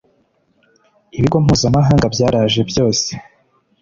ibigo 1.17 1.37
mpuzamahanga 1.43 2.05
byaraje 2.15 2.59
byose 2.69 3.09